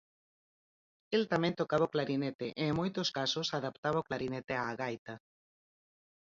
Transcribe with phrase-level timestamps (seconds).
[1.17, 5.13] El tamén tocaba o clarinete e en moitos casos adaptaba o clarinete á gaita.